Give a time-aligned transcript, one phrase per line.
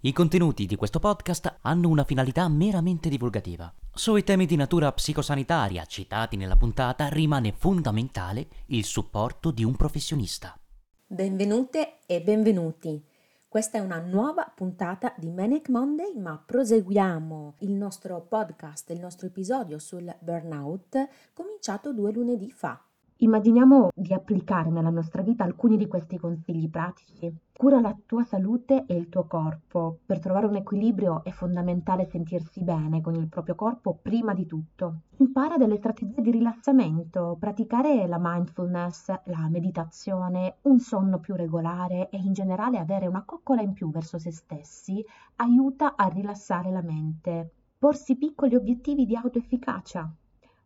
[0.00, 3.72] I contenuti di questo podcast hanno una finalità meramente divulgativa.
[3.92, 10.58] Sui temi di natura psicosanitaria citati nella puntata rimane fondamentale il supporto di un professionista.
[11.06, 13.04] Benvenute e benvenuti.
[13.48, 19.28] Questa è una nuova puntata di Manic Monday, ma proseguiamo il nostro podcast, il nostro
[19.28, 22.80] episodio sul burnout, cominciato due lunedì fa.
[23.20, 27.34] Immaginiamo di applicare nella nostra vita alcuni di questi consigli pratici.
[27.50, 30.00] Cura la tua salute e il tuo corpo.
[30.04, 35.00] Per trovare un equilibrio è fondamentale sentirsi bene con il proprio corpo prima di tutto.
[35.16, 42.18] Impara delle strategie di rilassamento, praticare la mindfulness, la meditazione, un sonno più regolare e
[42.18, 45.02] in generale avere una coccola in più verso se stessi
[45.36, 47.50] aiuta a rilassare la mente.
[47.78, 50.06] Porsi piccoli obiettivi di autoefficacia,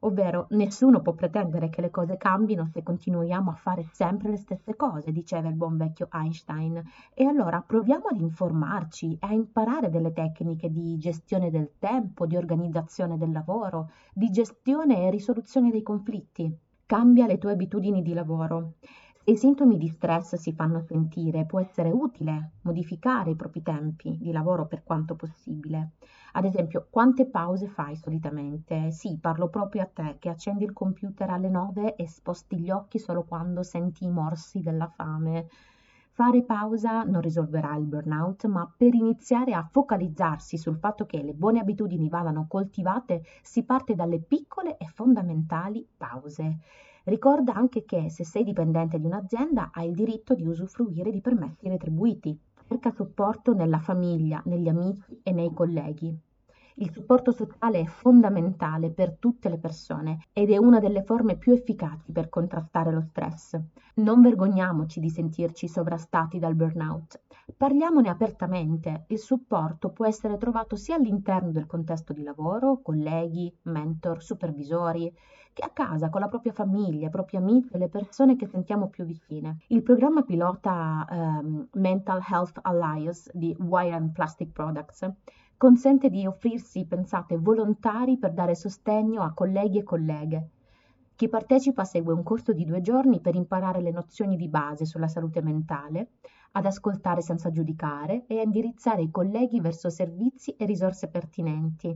[0.00, 4.76] ovvero nessuno può pretendere che le cose cambino se continuiamo a fare sempre le stesse
[4.76, 6.82] cose, diceva il buon vecchio Einstein.
[7.14, 12.36] E allora proviamo ad informarci e a imparare delle tecniche di gestione del tempo, di
[12.36, 16.54] organizzazione del lavoro, di gestione e risoluzione dei conflitti.
[16.86, 18.74] Cambia le tue abitudini di lavoro.
[19.22, 24.18] Se i sintomi di stress si fanno sentire, può essere utile modificare i propri tempi
[24.18, 25.92] di lavoro per quanto possibile.
[26.32, 28.90] Ad esempio, quante pause fai solitamente?
[28.90, 32.98] Sì, parlo proprio a te che accendi il computer alle 9 e sposti gli occhi
[32.98, 35.46] solo quando senti i morsi della fame.
[36.10, 41.34] Fare pausa non risolverà il burnout, ma per iniziare a focalizzarsi sul fatto che le
[41.34, 46.58] buone abitudini vadano coltivate si parte dalle piccole e fondamentali pause.
[47.10, 51.68] Ricorda anche che se sei dipendente di un'azienda hai il diritto di usufruire di permessi
[51.68, 52.38] retribuiti.
[52.68, 56.16] Cerca supporto nella famiglia, negli amici e nei colleghi.
[56.76, 61.52] Il supporto sociale è fondamentale per tutte le persone ed è una delle forme più
[61.52, 63.58] efficaci per contrastare lo stress.
[63.94, 67.20] Non vergogniamoci di sentirci sovrastati dal burnout.
[67.56, 69.06] Parliamone apertamente.
[69.08, 75.12] Il supporto può essere trovato sia all'interno del contesto di lavoro, colleghi, mentor, supervisori,
[75.52, 78.88] che a casa con la propria famiglia, i propri amici e le persone che sentiamo
[78.88, 79.58] più vicine.
[79.68, 85.08] Il programma pilota um, Mental Health Alliance di Wire and Plastic Products
[85.56, 90.48] consente di offrirsi, pensate, volontari per dare sostegno a colleghi e colleghe.
[91.14, 95.06] Chi partecipa segue un corso di due giorni per imparare le nozioni di base sulla
[95.06, 96.12] salute mentale,
[96.52, 101.94] ad ascoltare senza giudicare e a indirizzare i colleghi verso servizi e risorse pertinenti.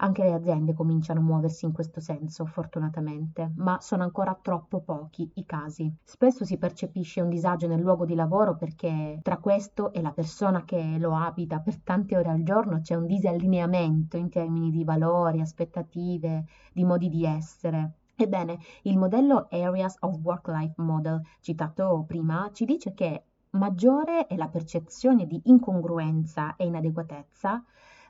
[0.00, 5.28] Anche le aziende cominciano a muoversi in questo senso, fortunatamente, ma sono ancora troppo pochi
[5.34, 5.92] i casi.
[6.04, 10.64] Spesso si percepisce un disagio nel luogo di lavoro perché tra questo e la persona
[10.64, 15.40] che lo abita per tante ore al giorno c'è un disallineamento in termini di valori,
[15.40, 17.94] aspettative, di modi di essere.
[18.14, 24.48] Ebbene, il modello Areas of Work-Life Model citato prima ci dice che maggiore è la
[24.48, 27.64] percezione di incongruenza e inadeguatezza,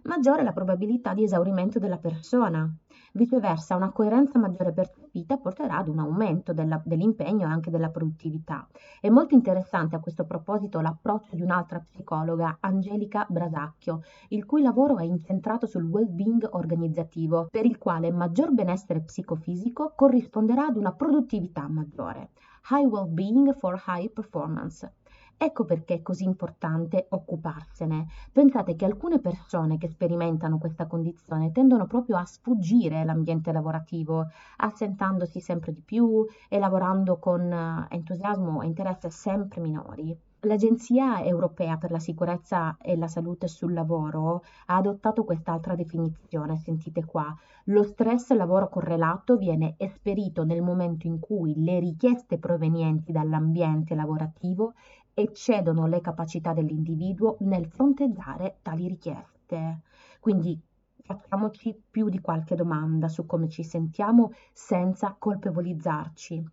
[0.05, 2.71] maggiore è la probabilità di esaurimento della persona.
[3.13, 8.67] Viceversa, una coerenza maggiore percepita porterà ad un aumento della, dell'impegno e anche della produttività.
[9.01, 14.99] È molto interessante a questo proposito l'approccio di un'altra psicologa, Angelica Brasacchio, il cui lavoro
[14.99, 21.67] è incentrato sul well-being organizzativo, per il quale maggior benessere psicofisico corrisponderà ad una produttività
[21.69, 22.31] maggiore.
[22.71, 24.93] High well-being for high performance.
[25.41, 28.09] Ecco perché è così importante occuparsene.
[28.33, 35.39] Pensate che alcune persone che sperimentano questa condizione tendono proprio a sfuggire l'ambiente lavorativo, assentandosi
[35.41, 40.19] sempre di più e lavorando con eh, entusiasmo e interesse sempre minori.
[40.43, 47.05] L'Agenzia europea per la sicurezza e la salute sul lavoro ha adottato quest'altra definizione, sentite
[47.05, 47.37] qua.
[47.65, 54.75] Lo stress lavoro correlato viene esperito nel momento in cui le richieste provenienti dall'ambiente lavorativo
[55.21, 59.81] eccedono le capacità dell'individuo nel fronteggiare tali richieste.
[60.21, 60.61] Quindi
[61.03, 66.45] facciamoci più di qualche domanda su come ci sentiamo senza colpevolizzarci.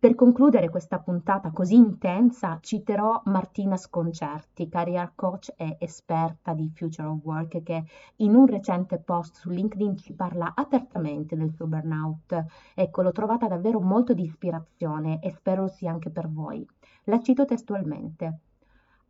[0.00, 7.06] Per concludere questa puntata così intensa citerò Martina Sconcerti, career coach e esperta di Future
[7.06, 7.84] of Work, che
[8.16, 12.44] in un recente post su LinkedIn ci parla apertamente del suo burnout.
[12.74, 16.66] Ecco, l'ho trovata davvero molto di ispirazione e spero sia anche per voi.
[17.04, 18.38] La cito testualmente.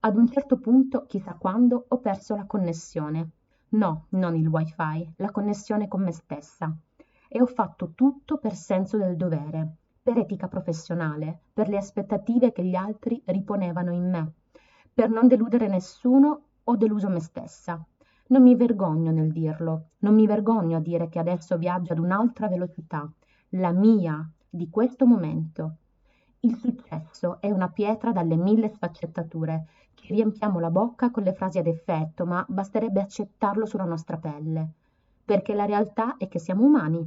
[0.00, 3.30] Ad un certo punto, chissà quando, ho perso la connessione.
[3.70, 6.74] No, non il wifi, la connessione con me stessa.
[7.28, 12.64] E ho fatto tutto per senso del dovere, per etica professionale, per le aspettative che
[12.64, 14.32] gli altri riponevano in me.
[14.92, 17.84] Per non deludere nessuno, ho deluso me stessa.
[18.28, 22.48] Non mi vergogno nel dirlo, non mi vergogno a dire che adesso viaggio ad un'altra
[22.48, 23.10] velocità,
[23.50, 25.76] la mia, di questo momento,
[26.42, 31.58] Il successo è una pietra dalle mille sfaccettature, che riempiamo la bocca con le frasi
[31.58, 34.66] ad effetto, ma basterebbe accettarlo sulla nostra pelle,
[35.22, 37.06] perché la realtà è che siamo umani.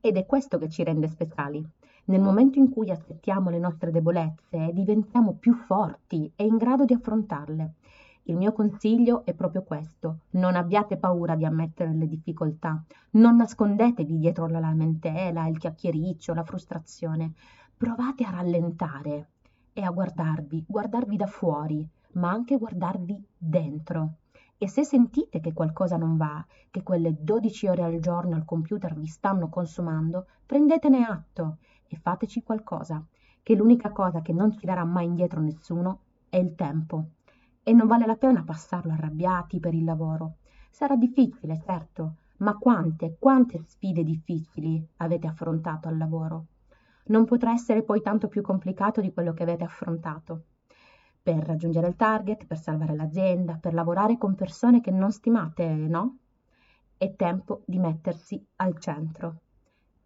[0.00, 1.62] Ed è questo che ci rende speciali.
[2.06, 6.94] Nel momento in cui accettiamo le nostre debolezze, diventiamo più forti e in grado di
[6.94, 7.74] affrontarle.
[8.28, 10.20] Il mio consiglio è proprio questo.
[10.30, 12.82] Non abbiate paura di ammettere le difficoltà.
[13.10, 17.34] Non nascondetevi dietro la lamentela, il chiacchiericcio, la frustrazione.
[17.78, 19.28] Provate a rallentare
[19.74, 24.14] e a guardarvi, guardarvi da fuori, ma anche guardarvi dentro.
[24.56, 28.94] E se sentite che qualcosa non va, che quelle 12 ore al giorno al computer
[28.94, 33.04] vi stanno consumando, prendetene atto e fateci qualcosa,
[33.42, 36.00] che l'unica cosa che non ci darà mai indietro nessuno
[36.30, 37.08] è il tempo
[37.62, 40.36] e non vale la pena passarlo arrabbiati per il lavoro.
[40.70, 46.46] Sarà difficile, certo, ma quante, quante sfide difficili avete affrontato al lavoro?
[47.06, 50.44] Non potrà essere poi tanto più complicato di quello che avete affrontato.
[51.22, 56.18] Per raggiungere il target, per salvare l'azienda, per lavorare con persone che non stimate, no?
[56.96, 59.40] È tempo di mettersi al centro.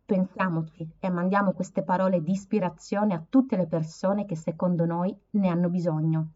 [0.05, 5.49] Pensiamoci e mandiamo queste parole di ispirazione a tutte le persone che secondo noi ne
[5.49, 6.33] hanno bisogno.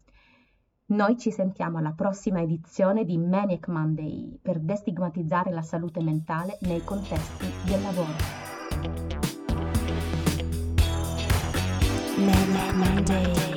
[0.87, 6.83] Noi ci sentiamo alla prossima edizione di Maniac Monday per destigmatizzare la salute mentale nei
[6.83, 9.14] contesti del lavoro.
[12.25, 13.54] Maniac Monday.